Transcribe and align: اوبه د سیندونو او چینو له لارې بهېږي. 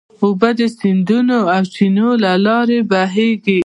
اوبه 0.23 0.49
د 0.59 0.61
سیندونو 0.77 1.37
او 1.55 1.63
چینو 1.73 2.09
له 2.23 2.31
لارې 2.45 2.79
بهېږي. 2.89 3.59